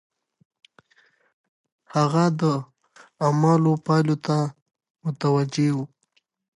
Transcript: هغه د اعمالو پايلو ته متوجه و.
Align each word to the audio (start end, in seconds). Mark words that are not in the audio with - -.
هغه 1.93 2.25
د 2.39 2.43
اعمالو 3.25 3.73
پايلو 3.85 4.15
ته 4.25 4.37
متوجه 5.05 5.69
و. 5.73 5.77